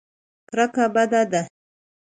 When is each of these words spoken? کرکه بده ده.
کرکه 0.49 0.85
بده 0.93 1.21
ده. 1.31 1.41